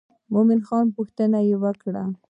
[0.03, 0.03] د
[0.33, 2.03] مومن خان پوښتنه یې وکړه.